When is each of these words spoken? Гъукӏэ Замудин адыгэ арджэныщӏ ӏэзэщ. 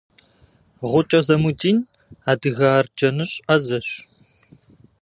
Гъукӏэ 0.89 1.19
Замудин 1.27 1.77
адыгэ 2.31 2.67
арджэныщӏ 2.79 3.35
ӏэзэщ. 3.45 3.87